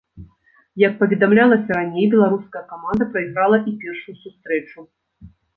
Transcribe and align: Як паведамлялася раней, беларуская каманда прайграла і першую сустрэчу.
Як 0.83 0.93
паведамлялася 1.01 1.77
раней, 1.79 2.09
беларуская 2.15 2.63
каманда 2.71 3.03
прайграла 3.13 3.57
і 3.73 3.77
першую 3.85 4.15
сустрэчу. 4.23 4.79